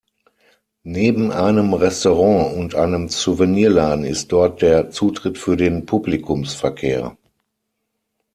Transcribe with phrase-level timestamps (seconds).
[0.81, 7.15] Neben einem Restaurant und einem Souvenirladen ist dort der Zutritt für den Publikumsverkehr.